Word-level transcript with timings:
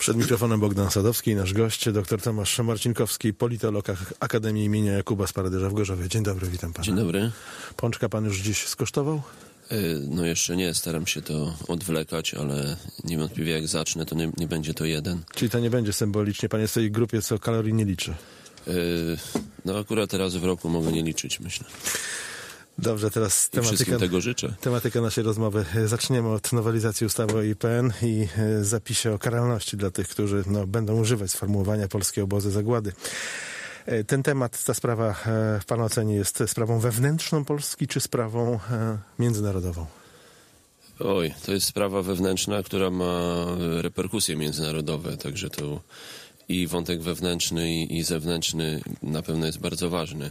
Przed 0.00 0.16
mikrofonem 0.16 0.60
Bogdan 0.60 0.90
Sadowski 0.90 1.30
i 1.30 1.34
nasz 1.34 1.52
gość, 1.52 1.90
dr 1.92 2.22
Tomasz 2.22 2.58
Marcinkowski, 2.58 3.34
politolog 3.34 3.86
Akademii 4.20 4.64
imienia 4.64 4.92
Jakuba 4.92 5.26
Sparadyża 5.26 5.68
w 5.68 5.74
Gorzowie. 5.74 6.08
Dzień 6.08 6.22
dobry, 6.22 6.48
witam 6.50 6.72
pana. 6.72 6.84
Dzień 6.84 6.96
dobry. 6.96 7.30
Pączka 7.76 8.08
pan 8.08 8.24
już 8.24 8.40
dziś 8.40 8.66
skosztował? 8.66 9.22
No 10.08 10.26
jeszcze 10.26 10.56
nie, 10.56 10.74
staram 10.74 11.06
się 11.06 11.22
to 11.22 11.54
odwlekać, 11.68 12.34
ale 12.34 12.76
niewątpliwie 13.04 13.52
jak 13.52 13.68
zacznę, 13.68 14.06
to 14.06 14.14
nie, 14.14 14.32
nie 14.36 14.46
będzie 14.46 14.74
to 14.74 14.84
jeden. 14.84 15.22
Czyli 15.34 15.50
to 15.50 15.58
nie 15.58 15.70
będzie 15.70 15.92
symbolicznie, 15.92 16.48
pan 16.48 16.60
jest 16.60 16.72
w 16.72 16.74
tej 16.74 16.90
grupie, 16.90 17.22
co 17.22 17.38
kalorii 17.38 17.74
nie 17.74 17.84
liczy? 17.84 18.14
No 19.64 19.78
akurat 19.78 20.10
teraz 20.10 20.36
w 20.36 20.44
roku 20.44 20.68
mogę 20.68 20.92
nie 20.92 21.02
liczyć, 21.02 21.40
myślę. 21.40 21.66
Dobrze, 22.82 23.10
teraz 23.10 23.50
tematyka, 23.50 23.98
tego 23.98 24.20
życzę. 24.20 24.54
tematyka 24.60 25.00
naszej 25.00 25.24
rozmowy. 25.24 25.64
Zaczniemy 25.86 26.28
od 26.28 26.52
nowelizacji 26.52 27.06
ustawy 27.06 27.38
o 27.38 27.42
IPN 27.42 27.92
i 28.02 28.28
zapisie 28.62 29.12
o 29.12 29.18
karalności 29.18 29.76
dla 29.76 29.90
tych, 29.90 30.08
którzy 30.08 30.44
no, 30.46 30.66
będą 30.66 31.00
używać 31.00 31.30
sformułowania 31.30 31.88
polskie 31.88 32.24
obozy 32.24 32.50
zagłady. 32.50 32.92
Ten 34.06 34.22
temat, 34.22 34.64
ta 34.64 34.74
sprawa 34.74 35.14
w 35.60 35.64
Pana 35.66 35.84
ocenie 35.84 36.14
jest 36.14 36.42
sprawą 36.46 36.78
wewnętrzną 36.78 37.44
Polski 37.44 37.86
czy 37.86 38.00
sprawą 38.00 38.58
międzynarodową? 39.18 39.86
Oj, 41.00 41.34
to 41.46 41.52
jest 41.52 41.66
sprawa 41.66 42.02
wewnętrzna, 42.02 42.62
która 42.62 42.90
ma 42.90 43.46
reperkusje 43.80 44.36
międzynarodowe, 44.36 45.16
także 45.16 45.50
to 45.50 45.80
i 46.48 46.66
wątek 46.66 47.02
wewnętrzny 47.02 47.84
i 47.84 48.02
zewnętrzny 48.02 48.80
na 49.02 49.22
pewno 49.22 49.46
jest 49.46 49.58
bardzo 49.58 49.90
ważny. 49.90 50.30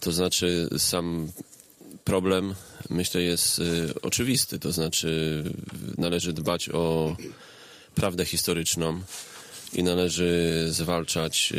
To 0.00 0.12
znaczy 0.12 0.68
sam 0.78 1.32
problem 2.04 2.54
myślę 2.90 3.22
jest 3.22 3.60
oczywisty, 4.02 4.58
to 4.58 4.72
znaczy 4.72 5.44
należy 5.98 6.32
dbać 6.32 6.68
o 6.68 7.16
prawdę 7.94 8.24
historyczną 8.24 9.00
i 9.72 9.82
należy 9.82 10.66
zwalczać 10.70 11.52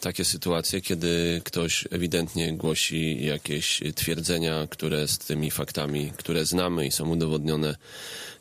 takie 0.00 0.24
sytuacje, 0.24 0.80
kiedy 0.80 1.40
ktoś 1.44 1.84
ewidentnie 1.90 2.52
głosi 2.52 3.24
jakieś 3.24 3.80
twierdzenia, 3.94 4.66
które 4.70 5.08
z 5.08 5.18
tymi 5.18 5.50
faktami, 5.50 6.12
które 6.16 6.46
znamy 6.46 6.86
i 6.86 6.92
są 6.92 7.08
udowodnione, 7.08 7.76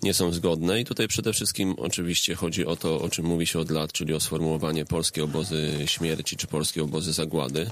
nie 0.03 0.13
są 0.13 0.33
zgodne. 0.33 0.81
I 0.81 0.85
tutaj 0.85 1.07
przede 1.07 1.33
wszystkim 1.33 1.75
oczywiście 1.77 2.35
chodzi 2.35 2.65
o 2.65 2.75
to, 2.75 3.01
o 3.01 3.09
czym 3.09 3.25
mówi 3.25 3.47
się 3.47 3.59
od 3.59 3.71
lat, 3.71 3.91
czyli 3.91 4.13
o 4.13 4.19
sformułowanie 4.19 4.85
polskie 4.85 5.23
obozy 5.23 5.71
śmierci 5.85 6.37
czy 6.37 6.47
polskie 6.47 6.83
obozy 6.83 7.13
zagłady. 7.13 7.71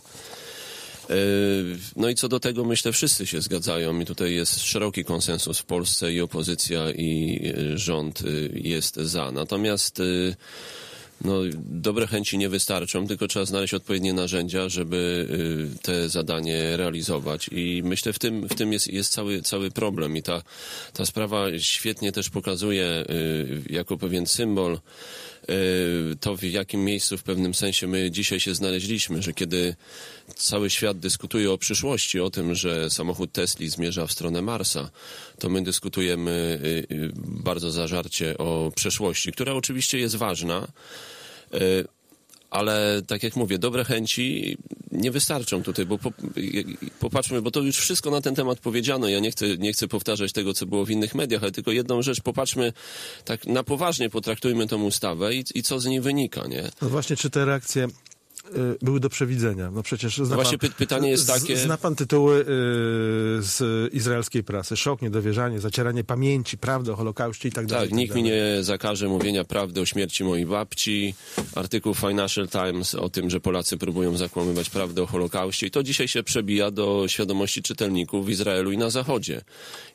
No 1.96 2.10
i 2.10 2.16
co 2.16 2.28
do 2.28 2.40
tego 2.40 2.66
myślę 2.66 2.92
wszyscy 2.92 3.28
się 3.28 3.42
zgadzają 3.42 4.00
i 4.00 4.06
tutaj 4.06 4.36
jest 4.36 4.64
szeroki 4.64 5.04
konsensus 5.04 5.60
w 5.60 5.66
Polsce 5.66 6.14
i 6.14 6.22
opozycja 6.22 6.92
i 6.92 7.42
rząd 7.76 8.24
jest 8.54 8.96
za. 8.96 9.32
Natomiast 9.32 10.02
no, 11.22 11.42
dobre 11.56 12.08
chęci 12.08 12.38
nie 12.38 12.50
wystarczą, 12.50 13.08
tylko 13.08 13.28
trzeba 13.28 13.46
znaleźć 13.46 13.74
odpowiednie 13.74 14.14
narzędzia, 14.14 14.70
żeby 14.70 15.28
te 15.82 16.10
zadanie 16.10 16.78
realizować. 16.78 17.50
I 17.52 17.82
myślę, 17.86 18.14
w 18.14 18.20
tym, 18.20 18.48
w 18.48 18.56
tym 18.56 18.74
jest, 18.74 18.88
jest 18.88 19.12
cały, 19.12 19.42
cały 19.42 19.72
problem. 19.72 20.18
I 20.18 20.24
ta, 20.24 20.42
ta 20.94 21.06
sprawa 21.06 21.46
świetnie 21.60 22.12
też 22.12 22.30
pokazuje 22.30 23.06
jako 23.70 23.98
pewien 23.98 24.26
symbol 24.26 24.80
to, 26.20 26.36
w 26.38 26.44
jakim 26.44 26.86
miejscu 26.86 27.18
w 27.18 27.24
pewnym 27.24 27.54
sensie 27.54 27.88
my 27.88 28.12
dzisiaj 28.12 28.40
się 28.40 28.56
znaleźliśmy, 28.56 29.22
że 29.22 29.34
kiedy 29.34 29.76
cały 30.36 30.70
świat 30.70 31.00
dyskutuje 31.00 31.52
o 31.52 31.58
przyszłości, 31.58 32.20
o 32.20 32.30
tym, 32.30 32.56
że 32.56 32.90
samochód 32.90 33.32
Tesli 33.32 33.70
zmierza 33.70 34.08
w 34.08 34.12
stronę 34.12 34.42
Marsa, 34.42 34.90
to 35.40 35.50
my 35.50 35.64
dyskutujemy 35.64 36.60
bardzo 37.26 37.72
zażarcie 37.72 38.38
o 38.38 38.72
przeszłości, 38.76 39.32
która 39.32 39.54
oczywiście 39.54 40.00
jest 40.00 40.16
ważna, 40.16 40.68
ale 42.50 43.02
tak 43.08 43.24
jak 43.24 43.36
mówię, 43.36 43.60
dobre 43.60 43.84
chęci 43.84 44.58
nie 44.92 45.12
wystarczą 45.12 45.64
tutaj, 45.64 45.86
bo 45.86 45.98
po, 45.98 46.12
popatrzmy, 47.00 47.42
bo 47.42 47.52
to 47.52 47.62
już 47.62 47.78
wszystko 47.78 48.12
na 48.12 48.22
ten 48.22 48.36
temat 48.36 48.60
powiedziano. 48.60 49.08
Ja 49.08 49.20
nie 49.20 49.32
chcę, 49.32 49.58
nie 49.58 49.74
chcę 49.74 49.88
powtarzać 49.88 50.32
tego, 50.32 50.54
co 50.54 50.66
było 50.66 50.86
w 50.86 50.90
innych 50.92 51.16
mediach, 51.16 51.44
ale 51.44 51.52
tylko 51.52 51.72
jedną 51.72 52.02
rzecz, 52.02 52.22
popatrzmy 52.22 52.74
tak 53.26 53.48
na 53.48 53.64
poważnie, 53.64 54.10
potraktujmy 54.10 54.68
tą 54.68 54.84
ustawę 54.84 55.36
i, 55.36 55.44
i 55.56 55.64
co 55.64 55.80
z 55.80 55.86
niej 55.86 56.02
wynika, 56.02 56.48
nie? 56.48 56.64
No 56.82 56.90
właśnie, 56.90 57.16
czy 57.16 57.30
te 57.30 57.46
reakcje 57.46 57.88
były 58.82 59.00
do 59.00 59.10
przewidzenia. 59.10 59.72
No 59.72 59.84
przecież 59.84 60.18
zna 60.18 60.30
no 60.30 60.36
właśnie 60.36 60.58
pan, 60.58 60.70
pytanie 60.72 61.10
jest 61.10 61.28
takie... 61.28 61.58
Zna 61.58 61.78
pan 61.78 61.96
tytuły 61.96 62.40
y, 62.40 62.46
z 63.40 63.94
izraelskiej 63.94 64.44
prasy. 64.44 64.78
Szok, 64.78 65.02
niedowierzanie, 65.02 65.60
zacieranie 65.60 66.04
pamięci, 66.04 66.58
prawdy 66.58 66.92
o 66.92 66.96
Holokauście 66.96 67.50
i 67.50 67.52
tak 67.52 67.66
dalej. 67.66 67.90
Tak, 67.90 67.98
nikt 67.98 68.16
mi 68.16 68.24
nie 68.24 68.58
zakaże 68.62 69.08
mówienia 69.08 69.44
prawdy 69.44 69.82
o 69.82 69.86
śmierci 69.86 70.24
mojej 70.24 70.46
babci. 70.46 71.16
Artykuł 71.56 71.96
Financial 71.96 72.48
Times 72.48 72.96
o 72.96 73.10
tym, 73.10 73.30
że 73.30 73.40
Polacy 73.40 73.78
próbują 73.78 74.18
zakłamywać 74.18 74.70
prawdę 74.70 75.04
o 75.04 75.06
Holokauście. 75.06 75.68
I 75.68 75.72
to 75.72 75.84
dzisiaj 75.84 76.08
się 76.08 76.24
przebija 76.24 76.72
do 76.72 77.08
świadomości 77.08 77.62
czytelników 77.62 78.26
w 78.26 78.30
Izraelu 78.30 78.72
i 78.72 78.78
na 78.78 78.90
Zachodzie. 78.90 79.42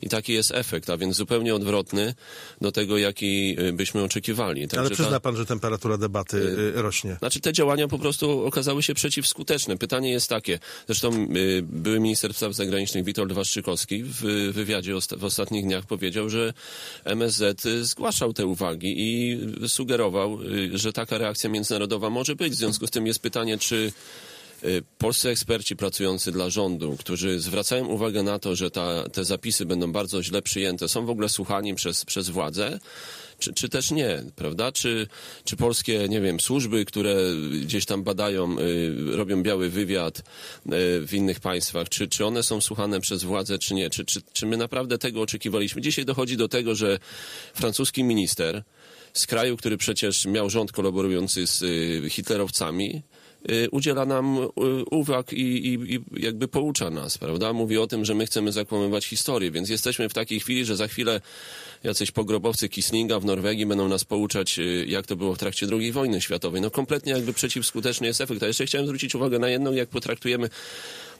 I 0.01 0.09
taki 0.09 0.33
jest 0.33 0.51
efekt, 0.51 0.89
a 0.89 0.97
więc 0.97 1.15
zupełnie 1.15 1.55
odwrotny 1.55 2.13
do 2.61 2.71
tego, 2.71 2.97
jaki 2.97 3.57
byśmy 3.73 4.03
oczekiwali. 4.03 4.61
Także 4.61 4.79
Ale 4.79 4.89
przyzna 4.89 5.11
ta... 5.11 5.19
pan, 5.19 5.35
że 5.35 5.45
temperatura 5.45 5.97
debaty 5.97 6.71
rośnie. 6.75 7.15
Znaczy 7.19 7.39
te 7.39 7.53
działania 7.53 7.87
po 7.87 7.99
prostu 7.99 8.44
okazały 8.45 8.83
się 8.83 8.93
przeciwskuteczne. 8.93 9.77
Pytanie 9.77 10.11
jest 10.11 10.29
takie, 10.29 10.59
zresztą 10.87 11.27
y, 11.35 11.61
były 11.63 11.99
minister 11.99 12.33
spraw 12.33 12.53
zagranicznych 12.53 13.03
Witold 13.03 13.33
Waszczykowski 13.33 14.03
w 14.03 14.21
wywiadzie 14.53 14.93
w 15.17 15.23
ostatnich 15.23 15.63
dniach 15.63 15.85
powiedział, 15.85 16.29
że 16.29 16.53
MSZ 17.05 17.67
zgłaszał 17.81 18.33
te 18.33 18.45
uwagi 18.45 18.93
i 18.97 19.39
sugerował, 19.67 20.41
y, 20.41 20.77
że 20.77 20.93
taka 20.93 21.17
reakcja 21.17 21.49
międzynarodowa 21.49 22.09
może 22.09 22.35
być. 22.35 22.53
W 22.53 22.55
związku 22.55 22.87
z 22.87 22.91
tym 22.91 23.07
jest 23.07 23.19
pytanie, 23.19 23.57
czy 23.57 23.91
polscy 24.97 25.29
eksperci 25.29 25.75
pracujący 25.75 26.31
dla 26.31 26.49
rządu, 26.49 26.95
którzy 26.99 27.39
zwracają 27.39 27.85
uwagę 27.85 28.23
na 28.23 28.39
to, 28.39 28.55
że 28.55 28.71
ta, 28.71 29.09
te 29.09 29.25
zapisy 29.25 29.65
będą 29.65 29.91
bardzo 29.91 30.23
źle 30.23 30.41
przyjęte, 30.41 30.87
są 30.87 31.05
w 31.05 31.09
ogóle 31.09 31.29
słuchani 31.29 31.75
przez, 31.75 32.05
przez 32.05 32.29
władzę, 32.29 32.79
czy, 33.39 33.53
czy 33.53 33.69
też 33.69 33.91
nie, 33.91 34.23
prawda? 34.35 34.71
Czy, 34.71 35.07
czy 35.43 35.55
polskie, 35.55 36.09
nie 36.09 36.21
wiem, 36.21 36.39
służby, 36.39 36.85
które 36.85 37.15
gdzieś 37.61 37.85
tam 37.85 38.03
badają, 38.03 38.59
y, 38.59 38.95
robią 39.15 39.43
biały 39.43 39.69
wywiad 39.69 40.19
y, 40.19 40.23
w 41.07 41.09
innych 41.13 41.39
państwach, 41.39 41.89
czy, 41.89 42.07
czy 42.07 42.25
one 42.25 42.43
są 42.43 42.61
słuchane 42.61 42.99
przez 43.01 43.23
władzę, 43.23 43.59
czy 43.59 43.73
nie? 43.73 43.89
Czy, 43.89 44.05
czy, 44.05 44.21
czy 44.33 44.45
my 44.45 44.57
naprawdę 44.57 44.97
tego 44.97 45.21
oczekiwaliśmy? 45.21 45.81
Dzisiaj 45.81 46.05
dochodzi 46.05 46.37
do 46.37 46.47
tego, 46.47 46.75
że 46.75 46.99
francuski 47.53 48.03
minister 48.03 48.63
z 49.13 49.27
kraju, 49.27 49.57
który 49.57 49.77
przecież 49.77 50.25
miał 50.25 50.49
rząd 50.49 50.71
kolaborujący 50.71 51.47
z 51.47 51.61
y, 51.61 52.09
hitlerowcami, 52.09 52.95
Y, 52.95 53.14
udziela 53.71 54.05
nam 54.05 54.37
y, 54.37 54.49
uwag 54.91 55.33
i, 55.33 55.67
i, 55.67 55.95
i, 55.95 55.99
jakby 56.23 56.47
poucza 56.47 56.89
nas, 56.89 57.17
prawda? 57.17 57.53
Mówi 57.53 57.77
o 57.77 57.87
tym, 57.87 58.05
że 58.05 58.15
my 58.15 58.25
chcemy 58.25 58.51
zakłamywać 58.51 59.05
historię, 59.05 59.51
więc 59.51 59.69
jesteśmy 59.69 60.09
w 60.09 60.13
takiej 60.13 60.39
chwili, 60.39 60.65
że 60.65 60.75
za 60.75 60.87
chwilę 60.87 61.21
jacyś 61.83 62.11
pogrobowcy 62.11 62.69
Kislinga 62.69 63.19
w 63.19 63.25
Norwegii 63.25 63.65
będą 63.65 63.87
nas 63.87 64.03
pouczać, 64.03 64.59
y, 64.59 64.85
jak 64.87 65.07
to 65.07 65.15
było 65.15 65.35
w 65.35 65.37
trakcie 65.37 65.67
II 65.71 65.91
wojny 65.91 66.21
światowej. 66.21 66.61
No 66.61 66.71
kompletnie 66.71 67.13
jakby 67.13 67.33
przeciwskuteczny 67.33 68.07
jest 68.07 68.21
efekt. 68.21 68.43
A 68.43 68.47
jeszcze 68.47 68.65
chciałem 68.65 68.87
zwrócić 68.87 69.15
uwagę 69.15 69.39
na 69.39 69.49
jedną, 69.49 69.73
jak 69.73 69.89
potraktujemy 69.89 70.49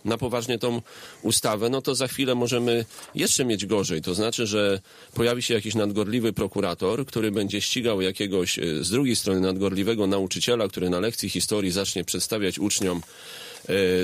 na 0.06 0.18
poważnie 0.18 0.60
tą 0.60 0.82
ustawę, 1.22 1.70
no 1.70 1.82
to 1.82 1.96
za 1.96 2.08
chwilę 2.08 2.36
możemy 2.36 2.86
jeszcze 3.16 3.46
mieć 3.46 3.66
gorzej. 3.66 4.02
To 4.02 4.14
znaczy, 4.14 4.48
że 4.48 4.80
pojawi 5.14 5.42
się 5.42 5.54
jakiś 5.54 5.76
nadgorliwy 5.76 6.34
prokurator, 6.34 7.06
który 7.06 7.32
będzie 7.32 7.62
ścigał 7.62 8.02
jakiegoś 8.02 8.60
z 8.82 8.90
drugiej 8.90 9.16
strony 9.16 9.40
nadgorliwego 9.40 10.08
nauczyciela, 10.08 10.68
który 10.68 10.90
na 10.90 11.00
lekcji 11.00 11.30
historii 11.30 11.72
zacznie 11.72 12.04
przedstawiać 12.04 12.60
uczniom 12.60 13.02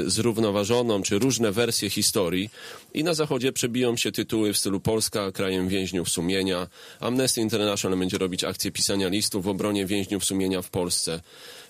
zrównoważoną, 0.06 1.02
czy 1.02 1.20
różne 1.20 1.52
wersje 1.52 1.90
historii 1.90 2.50
i 2.94 3.04
na 3.04 3.14
Zachodzie 3.14 3.52
przebiją 3.52 3.98
się 3.98 4.12
tytuły 4.12 4.54
w 4.54 4.58
stylu 4.58 4.80
Polska 4.80 5.32
krajem 5.32 5.68
więźniów 5.68 6.10
sumienia, 6.10 6.68
Amnesty 7.00 7.42
International 7.42 8.00
będzie 8.00 8.18
robić 8.18 8.44
akcję 8.44 8.72
pisania 8.72 9.08
listów 9.08 9.46
w 9.46 9.48
obronie 9.48 9.86
więźniów 9.86 10.26
sumienia 10.26 10.62
w 10.62 10.70
Polsce. 10.70 11.22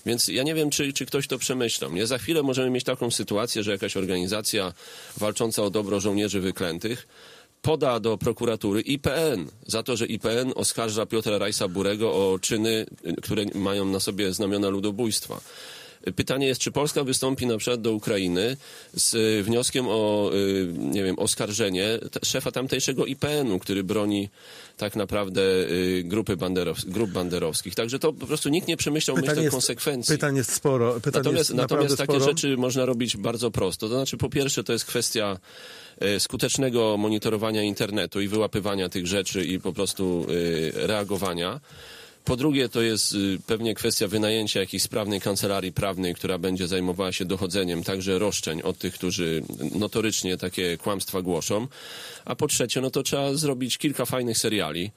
Więc 0.05 0.27
ja 0.27 0.43
nie 0.43 0.55
wiem, 0.55 0.69
czy, 0.69 0.93
czy 0.93 1.05
ktoś 1.05 1.27
to 1.27 1.37
przemyślał. 1.37 1.93
Nie? 1.93 2.07
Za 2.07 2.17
chwilę 2.17 2.43
możemy 2.43 2.69
mieć 2.69 2.83
taką 2.83 3.11
sytuację, 3.11 3.63
że 3.63 3.71
jakaś 3.71 3.97
organizacja 3.97 4.73
walcząca 5.17 5.63
o 5.63 5.69
dobro 5.69 5.99
żołnierzy 5.99 6.39
wyklętych 6.39 7.07
poda 7.61 7.99
do 7.99 8.17
prokuratury 8.17 8.81
IPN 8.81 9.49
za 9.67 9.83
to, 9.83 9.97
że 9.97 10.05
IPN 10.05 10.53
oskarża 10.55 11.05
Piotra 11.05 11.37
Rajsa 11.37 11.67
Burego 11.67 12.13
o 12.13 12.39
czyny, 12.39 12.85
które 13.21 13.45
mają 13.55 13.85
na 13.85 13.99
sobie 13.99 14.33
znamiona 14.33 14.69
ludobójstwa. 14.69 15.41
Pytanie 16.15 16.47
jest, 16.47 16.61
czy 16.61 16.71
Polska 16.71 17.03
wystąpi 17.03 17.47
na 17.47 17.57
przykład 17.57 17.81
do 17.81 17.93
Ukrainy 17.93 18.57
z 18.93 19.45
wnioskiem 19.45 19.85
o, 19.89 20.31
nie 20.77 21.03
wiem, 21.03 21.19
oskarżenie 21.19 21.99
szefa 22.23 22.51
tamtejszego 22.51 23.05
IPN-u, 23.05 23.59
który 23.59 23.83
broni 23.83 24.29
tak 24.77 24.95
naprawdę 24.95 25.41
grupy 26.03 26.37
banderow, 26.37 26.85
grup 26.85 27.09
banderowskich. 27.09 27.75
Także 27.75 27.99
to 27.99 28.13
po 28.13 28.27
prostu 28.27 28.49
nikt 28.49 28.67
nie 28.67 28.77
przemyślał, 28.77 29.15
pytań 29.15 29.29
myślę, 29.29 29.43
jest, 29.43 29.53
konsekwencji. 29.53 30.13
Pytań 30.15 30.35
jest 30.35 30.53
sporo. 30.53 30.93
Pytań 30.93 31.19
natomiast 31.19 31.49
jest 31.49 31.53
natomiast 31.53 31.97
takie 31.97 32.13
sporo. 32.13 32.25
rzeczy 32.25 32.57
można 32.57 32.85
robić 32.85 33.17
bardzo 33.17 33.51
prosto. 33.51 33.89
To 33.89 33.95
znaczy, 33.95 34.17
po 34.17 34.29
pierwsze, 34.29 34.63
to 34.63 34.73
jest 34.73 34.85
kwestia 34.85 35.37
skutecznego 36.19 36.97
monitorowania 36.97 37.63
internetu 37.63 38.21
i 38.21 38.27
wyłapywania 38.27 38.89
tych 38.89 39.07
rzeczy 39.07 39.45
i 39.45 39.59
po 39.59 39.73
prostu 39.73 40.25
reagowania. 40.73 41.59
Po 42.25 42.35
drugie, 42.35 42.69
to 42.69 42.81
jest 42.81 43.13
y, 43.13 43.39
pewnie 43.47 43.75
kwestia 43.75 44.07
wynajęcia 44.07 44.59
jakiejś 44.59 44.83
sprawnej 44.83 45.21
kancelarii 45.21 45.73
prawnej, 45.73 46.15
która 46.15 46.37
będzie 46.37 46.67
zajmowała 46.67 47.11
się 47.11 47.25
dochodzeniem 47.25 47.83
także 47.83 48.19
roszczeń 48.19 48.61
od 48.61 48.77
tych, 48.77 48.93
którzy 48.93 49.43
notorycznie 49.75 50.37
takie 50.37 50.77
kłamstwa 50.77 51.21
głoszą. 51.21 51.67
A 52.25 52.35
po 52.35 52.47
trzecie, 52.47 52.81
no 52.81 52.91
to 52.91 53.03
trzeba 53.03 53.33
zrobić 53.33 53.77
kilka 53.77 54.05
fajnych 54.05 54.37
seriali 54.37 54.91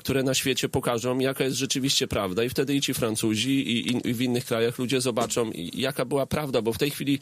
które 0.00 0.22
na 0.22 0.34
świecie 0.34 0.68
pokażą, 0.68 1.18
jaka 1.18 1.44
jest 1.44 1.56
rzeczywiście 1.56 2.08
prawda 2.08 2.44
i 2.44 2.48
wtedy 2.48 2.74
i 2.74 2.80
ci 2.80 2.94
Francuzi 2.94 3.50
i, 3.50 3.90
i, 3.90 4.08
i 4.08 4.14
w 4.14 4.20
innych 4.20 4.44
krajach 4.44 4.78
ludzie 4.78 5.00
zobaczą, 5.00 5.50
jaka 5.74 6.04
była 6.04 6.26
prawda, 6.26 6.62
bo 6.62 6.72
w 6.72 6.78
tej 6.78 6.90
chwili 6.90 7.18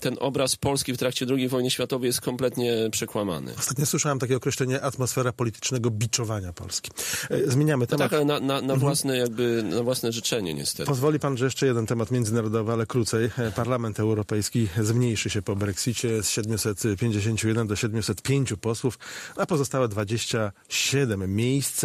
ten 0.00 0.16
obraz 0.20 0.56
Polski 0.56 0.92
w 0.92 0.98
trakcie 0.98 1.26
II 1.30 1.48
wojny 1.48 1.70
światowej 1.70 2.06
jest 2.06 2.20
kompletnie 2.20 2.88
przekłamany. 2.92 3.54
Ostatnio 3.58 3.86
słyszałem 3.86 4.18
takie 4.18 4.36
określenie 4.36 4.82
atmosfera 4.82 5.32
politycznego 5.32 5.90
biczowania 5.90 6.52
Polski. 6.52 6.90
E, 7.30 7.50
zmieniamy 7.50 7.86
no 7.90 7.96
temat. 7.96 8.00
No 8.00 8.04
tak, 8.08 8.12
ale 8.12 8.24
na, 8.24 8.40
na, 8.40 8.54
na 8.54 8.60
mhm. 8.60 8.80
własne 8.80 9.16
jakby, 9.16 9.62
na 9.62 9.82
własne 9.82 10.12
życzenie 10.12 10.54
niestety. 10.54 10.86
Pozwoli 10.86 11.18
pan, 11.18 11.36
że 11.36 11.44
jeszcze 11.44 11.66
jeden 11.66 11.86
temat 11.86 12.10
międzynarodowy, 12.10 12.72
ale 12.72 12.86
krócej. 12.86 13.30
E, 13.38 13.50
Parlament 13.50 14.00
Europejski 14.00 14.68
zmniejszy 14.82 15.30
się 15.30 15.42
po 15.42 15.56
Brexicie 15.56 16.22
z 16.22 16.30
751 16.30 17.66
do 17.66 17.76
705 17.76 18.54
posłów, 18.60 18.98
a 19.36 19.46
pozostałe 19.46 19.88
27 19.88 21.34
miejsc 21.36 21.84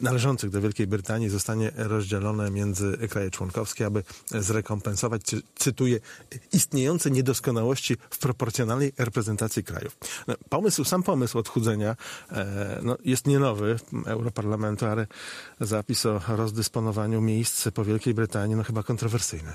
należących 0.00 0.50
do 0.50 0.60
Wielkiej 0.60 0.86
Brytanii 0.86 1.28
zostanie 1.28 1.72
rozdzielone 1.76 2.50
między 2.50 2.98
kraje 3.10 3.30
członkowskie, 3.30 3.86
aby 3.86 4.02
zrekompensować, 4.30 5.22
cytuję, 5.54 6.00
istniejące 6.52 7.10
niedostatki 7.10 7.34
doskonałości 7.34 7.96
w 8.10 8.18
proporcjonalnej 8.18 8.92
reprezentacji 8.98 9.64
krajów. 9.64 9.96
No, 10.26 10.34
pomysł, 10.48 10.84
sam 10.84 11.02
pomysł 11.02 11.38
odchudzenia 11.38 11.96
e, 12.32 12.80
no, 12.82 12.96
jest 13.04 13.26
nie 13.26 13.38
nowy 13.38 13.76
Europarlamentu, 14.06 14.86
ale 14.86 15.06
zapis 15.60 16.06
o 16.06 16.20
rozdysponowaniu 16.28 17.20
miejsc 17.20 17.68
po 17.74 17.84
Wielkiej 17.84 18.14
Brytanii 18.14 18.56
no 18.56 18.64
chyba 18.64 18.82
kontrowersyjny. 18.82 19.52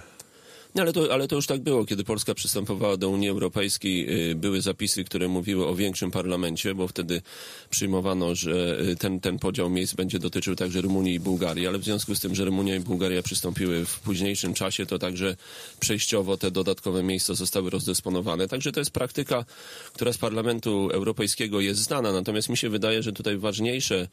No 0.76 0.82
ale 0.82 0.94
to, 0.94 1.14
ale 1.14 1.28
to 1.28 1.36
już 1.36 1.48
tak 1.48 1.62
było, 1.62 1.86
kiedy 1.86 2.04
Polska 2.04 2.34
przystępowała 2.34 2.98
do 2.98 3.10
Unii 3.10 3.30
Europejskiej. 3.30 4.30
Y, 4.32 4.36
były 4.36 4.62
zapisy, 4.62 5.04
które 5.04 5.28
mówiły 5.28 5.68
o 5.68 5.76
większym 5.76 6.12
parlamencie, 6.12 6.76
bo 6.76 6.88
wtedy 6.88 7.22
przyjmowano, 7.70 8.36
że 8.36 8.80
y, 8.82 8.96
ten, 8.96 9.20
ten 9.20 9.40
podział 9.40 9.70
miejsc 9.70 9.94
będzie 9.94 10.20
dotyczył 10.20 10.56
także 10.56 10.82
Rumunii 10.82 11.14
i 11.14 11.20
Bułgarii, 11.20 11.68
ale 11.68 11.78
w 11.78 11.84
związku 11.84 12.16
z 12.16 12.20
tym, 12.20 12.36
że 12.36 12.46
Rumunia 12.46 12.76
i 12.76 12.80
Bułgaria 12.80 13.24
przystąpiły 13.24 13.86
w 13.86 14.00
późniejszym 14.00 14.54
czasie, 14.54 14.86
to 14.86 15.00
także 15.00 15.36
przejściowo 15.80 16.38
te 16.38 16.52
dodatkowe 16.52 17.04
miejsca 17.04 17.34
zostały 17.34 17.70
rozdysponowane. 17.70 18.48
Także 18.48 18.72
to 18.72 18.80
jest 18.80 18.92
praktyka, 18.92 19.46
która 19.94 20.14
z 20.14 20.18
Parlamentu 20.18 20.90
Europejskiego 20.94 21.62
jest 21.62 21.82
znana. 21.82 22.12
Natomiast 22.12 22.50
mi 22.50 22.58
się 22.58 22.70
wydaje, 22.70 23.04
że 23.04 23.14
tutaj 23.14 23.38
ważniejsze 23.38 24.08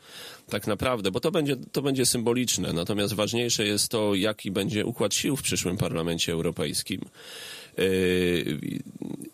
tak 0.50 0.66
naprawdę, 0.66 1.10
bo 1.10 1.20
to 1.20 1.30
będzie, 1.30 1.56
to 1.72 1.82
będzie 1.82 2.06
symboliczne, 2.06 2.72
natomiast 2.72 3.14
ważniejsze 3.14 3.66
jest 3.66 3.88
to, 3.88 4.14
jaki 4.14 4.50
będzie 4.50 4.86
układ 4.86 5.14
sił 5.14 5.36
w 5.36 5.42
przyszłym 5.42 5.76
Parlamencie 5.76 6.32
Europejskim 6.32 6.45
Europejskim. 6.46 7.00
E, 7.78 7.82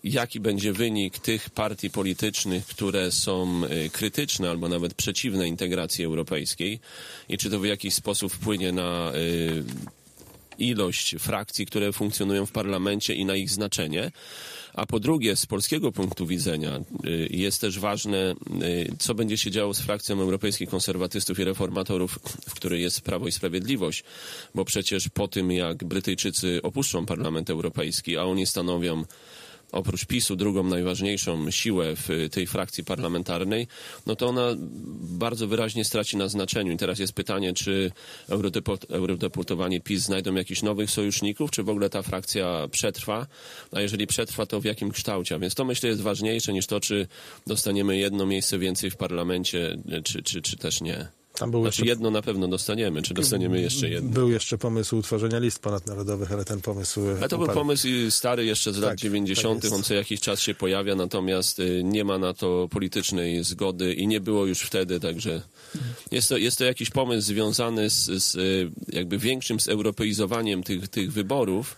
jaki 0.04 0.40
będzie 0.40 0.72
wynik 0.72 1.18
tych 1.18 1.50
partii 1.50 1.90
politycznych, 1.90 2.66
które 2.66 3.10
są 3.12 3.62
e, 3.64 3.88
krytyczne 3.88 4.50
albo 4.50 4.68
nawet 4.68 4.94
przeciwne 4.94 5.48
integracji 5.48 6.04
europejskiej 6.04 6.80
i 7.28 7.38
czy 7.38 7.50
to 7.50 7.60
w 7.60 7.64
jakiś 7.64 7.94
sposób 7.94 8.32
wpłynie 8.32 8.72
na 8.72 9.12
e, 9.12 10.01
ilość 10.62 11.14
frakcji, 11.18 11.66
które 11.66 11.92
funkcjonują 11.92 12.46
w 12.46 12.52
parlamencie 12.52 13.14
i 13.14 13.24
na 13.24 13.36
ich 13.36 13.50
znaczenie. 13.50 14.12
A 14.74 14.86
po 14.86 15.00
drugie, 15.00 15.36
z 15.36 15.46
polskiego 15.46 15.92
punktu 15.92 16.26
widzenia 16.26 16.80
y, 17.06 17.28
jest 17.30 17.60
też 17.60 17.78
ważne, 17.78 18.34
y, 18.62 18.92
co 18.98 19.14
będzie 19.14 19.36
się 19.38 19.50
działo 19.50 19.74
z 19.74 19.80
frakcją 19.80 20.20
Europejskich 20.20 20.68
Konserwatystów 20.68 21.38
i 21.38 21.44
Reformatorów, 21.44 22.18
w 22.48 22.54
której 22.54 22.82
jest 22.82 23.00
Prawo 23.00 23.28
i 23.28 23.32
Sprawiedliwość, 23.32 24.04
bo 24.54 24.64
przecież 24.64 25.08
po 25.08 25.28
tym, 25.28 25.52
jak 25.52 25.84
Brytyjczycy 25.84 26.60
opuszczą 26.62 27.06
Parlament 27.06 27.50
Europejski, 27.50 28.16
a 28.16 28.24
oni 28.24 28.46
stanowią 28.46 29.04
oprócz 29.72 30.04
PiSu 30.04 30.36
drugą 30.36 30.62
najważniejszą 30.62 31.50
siłę 31.50 31.96
w 31.96 32.28
tej 32.30 32.46
frakcji 32.46 32.84
parlamentarnej, 32.84 33.66
no 34.06 34.16
to 34.16 34.26
ona 34.26 34.48
bardzo 35.00 35.46
wyraźnie 35.46 35.84
straci 35.84 36.16
na 36.16 36.28
znaczeniu. 36.28 36.72
I 36.72 36.76
teraz 36.76 36.98
jest 36.98 37.12
pytanie, 37.12 37.52
czy 37.52 37.92
eurodeputowani 38.88 39.80
PiS 39.80 40.02
znajdą 40.02 40.34
jakichś 40.34 40.62
nowych 40.62 40.90
sojuszników, 40.90 41.50
czy 41.50 41.62
w 41.62 41.68
ogóle 41.68 41.90
ta 41.90 42.02
frakcja 42.02 42.68
przetrwa, 42.70 43.26
a 43.72 43.80
jeżeli 43.80 44.06
przetrwa, 44.06 44.46
to 44.46 44.60
w 44.60 44.64
jakim 44.64 44.90
kształcie. 44.90 45.34
A 45.34 45.38
więc 45.38 45.54
to 45.54 45.64
myślę 45.64 45.88
jest 45.88 46.02
ważniejsze 46.02 46.52
niż 46.52 46.66
to, 46.66 46.80
czy 46.80 47.06
dostaniemy 47.46 47.96
jedno 47.96 48.26
miejsce 48.26 48.58
więcej 48.58 48.90
w 48.90 48.96
parlamencie, 48.96 49.78
czy, 50.04 50.22
czy, 50.22 50.42
czy 50.42 50.56
też 50.56 50.80
nie. 50.80 51.21
Tam 51.38 51.50
był 51.50 51.62
znaczy 51.62 51.80
jeszcze... 51.80 51.86
jedno 51.86 52.10
na 52.10 52.22
pewno 52.22 52.48
dostaniemy, 52.48 53.02
czy 53.02 53.14
dostaniemy 53.14 53.60
jeszcze 53.60 53.88
jedno? 53.88 54.10
Był 54.10 54.30
jeszcze 54.30 54.58
pomysł 54.58 54.96
utworzenia 54.96 55.38
list 55.38 55.58
ponadnarodowych, 55.58 56.32
ale 56.32 56.44
ten 56.44 56.60
pomysł... 56.60 57.00
Ale 57.18 57.28
to 57.28 57.38
był 57.38 57.46
pomysł 57.46 57.88
stary 58.10 58.44
jeszcze 58.44 58.72
z 58.72 58.78
lat 58.78 58.90
tak, 58.90 58.98
90., 58.98 59.62
tak 59.62 59.72
on 59.72 59.82
co 59.82 59.94
jakiś 59.94 60.20
czas 60.20 60.40
się 60.40 60.54
pojawia, 60.54 60.94
natomiast 60.94 61.58
y, 61.58 61.82
nie 61.84 62.04
ma 62.04 62.18
na 62.18 62.34
to 62.34 62.68
politycznej 62.70 63.44
zgody 63.44 63.94
i 63.94 64.06
nie 64.06 64.20
było 64.20 64.46
już 64.46 64.60
wtedy, 64.60 65.00
także 65.00 65.42
jest 66.10 66.28
to, 66.28 66.36
jest 66.36 66.58
to 66.58 66.64
jakiś 66.64 66.90
pomysł 66.90 67.26
związany 67.26 67.90
z, 67.90 68.24
z 68.24 68.34
y, 68.34 68.70
jakby 68.88 69.18
większym 69.18 69.60
zeuropeizowaniem 69.60 70.62
tych, 70.62 70.88
tych 70.88 71.12
wyborów, 71.12 71.76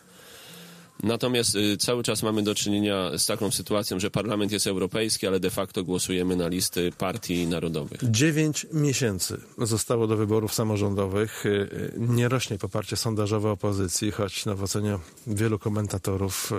Natomiast 1.04 1.54
y, 1.54 1.76
cały 1.76 2.02
czas 2.02 2.22
mamy 2.22 2.42
do 2.42 2.54
czynienia 2.54 3.18
z 3.18 3.26
taką 3.26 3.50
sytuacją, 3.50 4.00
że 4.00 4.10
parlament 4.10 4.52
jest 4.52 4.66
europejski, 4.66 5.26
ale 5.26 5.40
de 5.40 5.50
facto 5.50 5.84
głosujemy 5.84 6.36
na 6.36 6.48
listy 6.48 6.92
partii 6.98 7.46
narodowych. 7.46 8.00
Dziewięć 8.02 8.66
miesięcy 8.72 9.40
zostało 9.58 10.06
do 10.06 10.16
wyborów 10.16 10.54
samorządowych. 10.54 11.46
Y, 11.46 11.48
y, 11.48 11.92
nie 11.98 12.28
rośnie 12.28 12.58
poparcie 12.58 12.96
sondażowe 12.96 13.50
opozycji, 13.50 14.10
choć 14.10 14.44
w 14.56 14.62
ocenie 14.62 14.98
wielu 15.26 15.58
komentatorów, 15.58 16.52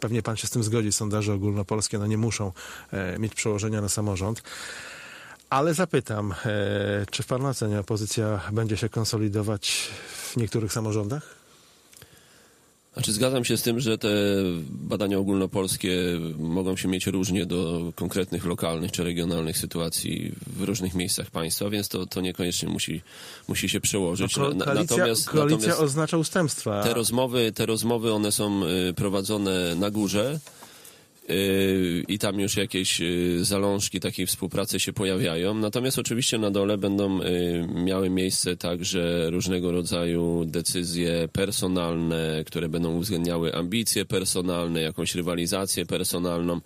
pewnie 0.00 0.22
pan 0.22 0.36
się 0.36 0.46
z 0.46 0.50
tym 0.50 0.62
zgodzi, 0.62 0.92
sondaże 0.92 1.34
ogólnopolskie 1.34 1.98
no, 1.98 2.06
nie 2.06 2.18
muszą 2.18 2.52
mieć 3.18 3.34
przełożenia 3.34 3.80
na 3.80 3.88
samorząd. 3.88 4.42
Ale 5.50 5.74
zapytam, 5.74 6.34
czy 7.10 7.22
w 7.22 7.26
Pana 7.26 7.48
ocenie 7.48 7.80
opozycja 7.80 8.40
będzie 8.52 8.76
się 8.76 8.88
konsolidować 8.88 9.90
w 10.32 10.36
niektórych 10.36 10.72
samorządach? 10.72 11.41
Znaczy 12.92 13.12
zgadzam 13.12 13.44
się 13.44 13.56
z 13.56 13.62
tym, 13.62 13.80
że 13.80 13.98
te 13.98 14.08
badania 14.70 15.18
ogólnopolskie 15.18 15.96
mogą 16.38 16.76
się 16.76 16.88
mieć 16.88 17.06
różnie 17.06 17.46
do 17.46 17.92
konkretnych 17.94 18.44
lokalnych 18.44 18.92
czy 18.92 19.04
regionalnych 19.04 19.58
sytuacji 19.58 20.32
w 20.46 20.62
różnych 20.62 20.94
miejscach 20.94 21.30
państwa, 21.30 21.70
więc 21.70 21.88
to, 21.88 22.06
to 22.06 22.20
niekoniecznie 22.20 22.68
musi, 22.68 23.02
musi 23.48 23.68
się 23.68 23.80
przełożyć. 23.80 24.36
No, 24.36 24.42
koalicja, 24.42 24.74
natomiast, 24.74 25.30
koalicja 25.30 25.56
natomiast 25.56 25.80
oznacza 25.80 26.16
ustępstwa. 26.16 26.82
Te 26.82 26.94
rozmowy, 26.94 27.52
te 27.52 27.66
rozmowy 27.66 28.12
one 28.12 28.32
są 28.32 28.62
y, 28.64 28.94
prowadzone 28.94 29.74
na 29.74 29.90
górze 29.90 30.40
i 32.08 32.18
tam 32.18 32.40
już 32.40 32.56
jakieś 32.56 33.00
y, 33.00 33.44
zalążki 33.44 34.00
takiej 34.00 34.26
współpracy 34.26 34.80
się 34.80 34.92
pojawiają. 34.92 35.54
Natomiast 35.54 35.98
oczywiście 35.98 36.38
na 36.38 36.50
dole 36.50 36.78
będą 36.78 37.22
y, 37.22 37.66
miały 37.74 38.10
miejsce 38.10 38.56
także 38.56 39.30
różnego 39.30 39.72
rodzaju 39.72 40.44
decyzje 40.44 41.28
personalne, 41.32 42.44
które 42.46 42.68
będą 42.68 42.94
uwzględniały 42.94 43.54
ambicje 43.54 44.04
personalne, 44.04 44.82
jakąś 44.82 45.14
rywalizację 45.14 45.86
personalną. 45.86 46.60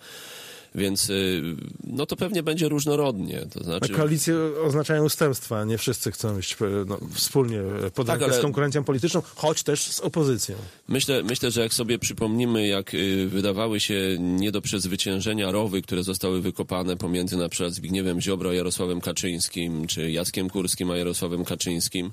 Więc 0.77 1.09
y, 1.09 1.41
no 1.83 2.05
to 2.05 2.15
pewnie 2.15 2.43
będzie 2.43 2.69
różnorodnie. 2.69 3.45
To 3.53 3.63
znaczy... 3.63 3.93
Koalicje 3.93 4.35
oznaczają 4.63 5.03
ustępstwa. 5.03 5.63
Nie 5.63 5.77
wszyscy 5.77 6.11
chcą 6.11 6.39
iść 6.39 6.57
no, 6.85 6.99
wspólnie 7.13 7.59
pod 7.95 8.07
tak, 8.07 8.23
ale... 8.23 8.33
z 8.33 8.41
konkurencją 8.41 8.83
polityczną, 8.83 9.21
choć 9.35 9.63
też 9.63 9.81
z 9.81 9.99
opozycją. 9.99 10.55
Myślę, 10.87 11.23
myślę, 11.23 11.51
że 11.51 11.61
jak 11.61 11.73
sobie 11.73 11.99
przypomnimy, 11.99 12.67
jak 12.67 12.93
y, 12.93 13.27
wydawały 13.27 13.79
się 13.79 14.17
nie 14.19 14.51
do 14.51 14.61
przezwyciężenia 14.61 15.51
rowy, 15.51 15.81
które 15.81 16.03
zostały 16.03 16.41
wykopane 16.41 16.97
pomiędzy 16.97 17.37
na 17.37 17.49
przykład 17.49 17.73
Zbigniewem 17.73 18.21
Ziobro 18.21 18.49
a 18.49 18.53
Jarosławem 18.53 19.01
Kaczyńskim, 19.01 19.87
czy 19.87 20.11
Jackiem 20.11 20.49
Kurskim 20.49 20.91
a 20.91 20.97
Jarosławem 20.97 21.45
Kaczyńskim, 21.45 22.11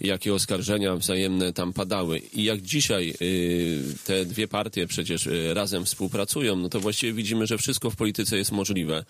jakie 0.00 0.34
oskarżenia 0.34 0.96
wzajemne 0.96 1.52
tam 1.52 1.72
padały. 1.72 2.18
I 2.18 2.44
jak 2.44 2.60
dzisiaj 2.60 3.14
y, 3.22 3.82
te 4.04 4.24
dwie 4.24 4.48
partie 4.48 4.86
przecież 4.86 5.28
razem 5.52 5.84
współpracują, 5.84 6.56
no 6.56 6.68
to 6.68 6.80
właściwie 6.80 7.12
widzimy, 7.12 7.46
że 7.46 7.58
wszystko 7.58 7.90
w 7.90 7.99
polityce 8.00 8.36
jest 8.36 8.52
możliwe. 8.52 9.04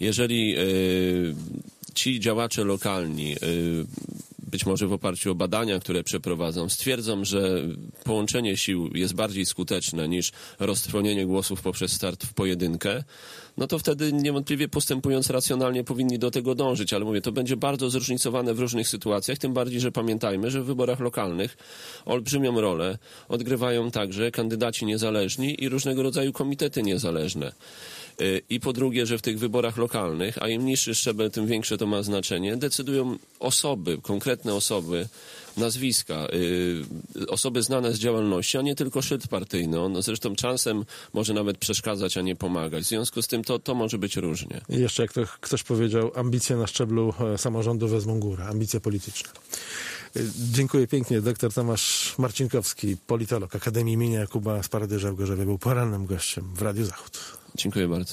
Jeżeli 0.00 0.58
y, 0.58 1.34
ci 1.94 2.20
działacze 2.20 2.64
lokalni, 2.64 3.32
y, 3.32 3.86
być 4.38 4.66
może 4.66 4.86
w 4.86 4.92
oparciu 4.92 5.30
o 5.30 5.34
badania, 5.34 5.80
które 5.80 6.04
przeprowadzą, 6.04 6.68
stwierdzą, 6.68 7.24
że 7.24 7.62
połączenie 8.04 8.56
sił 8.56 8.90
jest 8.94 9.14
bardziej 9.14 9.46
skuteczne 9.46 10.08
niż 10.08 10.32
roztrwonienie 10.58 11.26
głosów 11.26 11.62
poprzez 11.62 11.92
start 11.92 12.24
w 12.24 12.34
pojedynkę, 12.34 13.04
no 13.56 13.66
to 13.66 13.78
wtedy 13.78 14.12
niewątpliwie 14.12 14.68
postępując 14.68 15.30
racjonalnie 15.30 15.84
powinni 15.84 16.18
do 16.18 16.30
tego 16.30 16.54
dążyć. 16.54 16.92
Ale 16.92 17.04
mówię, 17.04 17.20
to 17.20 17.32
będzie 17.32 17.56
bardzo 17.56 17.90
zróżnicowane 17.90 18.54
w 18.54 18.58
różnych 18.58 18.88
sytuacjach, 18.88 19.38
tym 19.38 19.52
bardziej, 19.52 19.80
że 19.80 19.92
pamiętajmy, 19.92 20.50
że 20.50 20.62
w 20.62 20.66
wyborach 20.66 21.00
lokalnych 21.00 21.56
olbrzymią 22.04 22.60
rolę 22.60 22.98
odgrywają 23.28 23.90
także 23.90 24.30
kandydaci 24.30 24.86
niezależni 24.86 25.64
i 25.64 25.68
różnego 25.68 26.02
rodzaju 26.02 26.32
komitety 26.32 26.82
niezależne. 26.82 27.52
Y, 28.20 28.42
I 28.50 28.60
po 28.60 28.72
drugie, 28.72 29.06
że 29.06 29.18
w 29.18 29.22
tych 29.22 29.38
wyborach 29.38 29.76
lokalnych, 29.76 30.42
a 30.42 30.48
im 30.48 30.64
niższy 30.64 30.94
szczebel, 30.94 31.30
tym 31.30 31.46
większe 31.46 31.78
to 31.78 31.86
ma 31.86 32.02
znaczenie, 32.02 32.56
decydują 32.56 33.18
osoby, 33.40 33.98
konkretne 34.02 34.54
osoby, 34.54 35.08
nazwiska, 35.56 36.26
y, 36.32 37.28
osoby 37.28 37.62
znane 37.62 37.92
z 37.92 37.98
działalności, 37.98 38.58
a 38.58 38.62
nie 38.62 38.74
tylko 38.74 39.02
szyld 39.02 39.28
partyjny. 39.28 39.80
On 39.80 40.02
zresztą 40.02 40.36
czasem 40.36 40.84
może 41.12 41.34
nawet 41.34 41.58
przeszkadzać, 41.58 42.16
a 42.16 42.20
nie 42.20 42.36
pomagać. 42.36 42.84
W 42.84 42.88
związku 42.88 43.22
z 43.22 43.26
tym 43.26 43.44
to, 43.44 43.58
to 43.58 43.74
może 43.74 43.98
być 43.98 44.16
różnie. 44.16 44.60
I 44.68 44.80
jeszcze 44.80 45.02
jak 45.02 45.12
to 45.12 45.20
ktoś 45.40 45.62
powiedział, 45.62 46.12
ambicje 46.14 46.56
na 46.56 46.66
szczeblu 46.66 47.14
e, 47.34 47.38
samorządu 47.38 47.88
wezmą 47.88 48.20
górę, 48.20 48.44
ambicje 48.44 48.80
polityczne. 48.80 49.30
E, 50.16 50.20
Dziękuję 50.52 50.86
pięknie. 50.86 51.20
Doktor 51.20 51.52
Tomasz 51.52 52.14
Marcinkowski, 52.18 52.96
politolog 53.06 53.56
Akademii 53.56 53.94
imienia 53.94 54.20
Jakuba 54.20 54.62
z 54.62 54.68
Paradyża 54.68 55.12
w 55.12 55.14
Gorzowie, 55.14 55.44
był 55.44 55.58
porannym 55.58 56.06
gościem 56.06 56.44
w 56.54 56.62
Radiu 56.62 56.84
Zachód. 56.84 57.43
Dziękuję 57.58 57.88
bardzo. 57.88 58.12